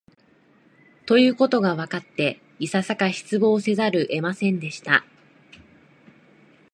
[1.05, 5.05] ということがわかって、いささか失望せざるを得ませんでした